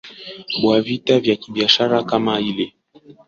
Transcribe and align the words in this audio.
bua 0.61 0.81
vita 0.81 1.19
vya 1.19 1.35
kibiashara 1.35 2.03
kama 2.03 2.39
ile 2.39 2.73